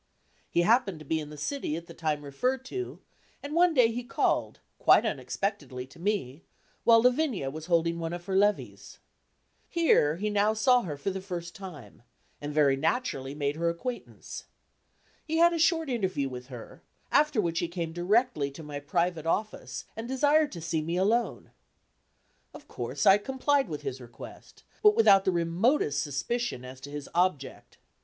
[0.49, 3.01] He happened to be in the city at the time referred to,
[3.43, 6.41] and one day he called, quite unexpectedly to me,
[6.83, 8.97] while Lavinia was holding one of her levees.
[9.69, 12.01] Here he now saw her for the first time,
[12.41, 14.45] and very naturally made her acquaintance.
[15.23, 16.81] He had a short interview with her,
[17.11, 21.51] after which he came directly to my private office and desired to see me alone.
[22.55, 27.07] Of course I complied with his request, but without the remotest suspicion as to his
[27.13, 27.77] object.